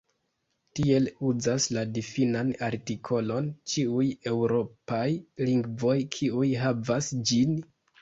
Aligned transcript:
Tiel 0.77 1.09
uzas 1.31 1.67
la 1.77 1.83
difinan 1.97 2.49
artikolon 2.69 3.53
ĉiuj 3.75 4.09
eŭropaj 4.35 5.07
lingvoj 5.47 5.97
kiuj 6.21 6.53
havas 6.67 7.17
ĝin. 7.33 7.59